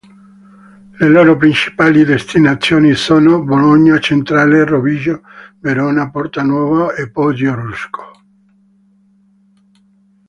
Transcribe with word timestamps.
Le 0.97 1.07
loro 1.09 1.37
principali 1.37 2.03
destinazioni 2.03 2.95
sono: 2.95 3.43
Bologna 3.43 3.99
Centrale, 3.99 4.65
Rovigo, 4.65 5.21
Verona 5.59 6.09
Porta 6.09 6.41
Nuova 6.41 6.95
e 6.95 7.11
Poggio 7.11 7.53
Rusco. 7.53 8.11